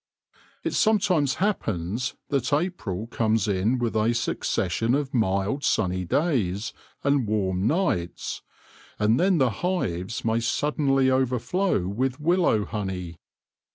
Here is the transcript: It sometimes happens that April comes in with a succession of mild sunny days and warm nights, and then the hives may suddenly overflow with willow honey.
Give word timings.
It 0.63 0.73
sometimes 0.73 1.35
happens 1.35 2.15
that 2.29 2.51
April 2.51 3.05
comes 3.05 3.47
in 3.47 3.77
with 3.77 3.95
a 3.95 4.15
succession 4.15 4.95
of 4.95 5.13
mild 5.13 5.63
sunny 5.63 6.05
days 6.05 6.73
and 7.03 7.27
warm 7.27 7.67
nights, 7.67 8.41
and 8.97 9.19
then 9.19 9.37
the 9.37 9.51
hives 9.61 10.25
may 10.25 10.39
suddenly 10.39 11.11
overflow 11.11 11.87
with 11.87 12.19
willow 12.19 12.65
honey. 12.65 13.19